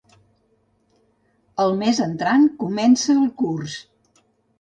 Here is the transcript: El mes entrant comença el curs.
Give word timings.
El 1.65 1.75
mes 1.81 1.99
entrant 2.05 2.47
comença 2.63 3.13
el 3.19 3.29
curs. 3.43 3.77